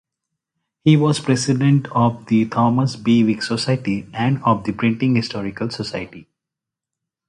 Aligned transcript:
He 0.83 0.97
was 0.97 1.19
president 1.19 1.87
of 1.91 2.25
the 2.25 2.47
Thomas 2.47 2.95
Bewick 2.95 3.43
Society 3.43 4.07
and 4.15 4.41
of 4.43 4.63
the 4.63 4.71
Printing 4.73 5.15
Historical 5.15 5.69
Society. 5.69 6.27